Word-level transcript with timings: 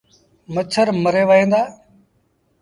مڇر 0.53 0.87
مري 1.03 1.23
وهيݩ 1.29 1.49
دآ۔ 1.51 1.61